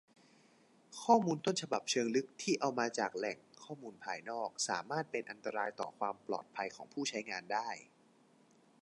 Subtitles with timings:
[1.03, 7.69] ข้อมูลต้นฉบับเชิงลึกที่เอามาใช้จากแหล่งข้อมูลภายนอก สามารถเป็นอันตรายต่อความปลอดภัยของผู้ใช้งานได้